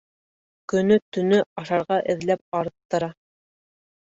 [0.73, 3.15] —Көнө-төнө ашарға эҙләп арыттыра.